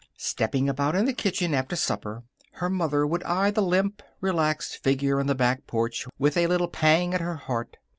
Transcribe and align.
Stepping 0.17 0.67
about 0.67 0.95
in 0.95 1.05
the 1.05 1.13
kitchen 1.13 1.53
after 1.53 1.75
supper, 1.75 2.23
her 2.53 2.71
mother 2.71 3.05
would 3.05 3.21
eye 3.21 3.51
the 3.51 3.61
limp, 3.61 4.01
relaxed 4.19 4.77
figure 4.77 5.19
on 5.19 5.27
the 5.27 5.35
back 5.35 5.67
porch 5.67 6.07
with 6.17 6.35
a 6.37 6.47
little 6.47 6.67
pang 6.67 7.13
at 7.13 7.21
her 7.21 7.35
heart. 7.35 7.77